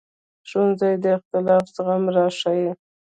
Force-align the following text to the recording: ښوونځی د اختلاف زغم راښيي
ښوونځی 0.49 0.93
د 1.03 1.05
اختلاف 1.17 1.63
زغم 1.75 2.03
راښيي 2.15 2.71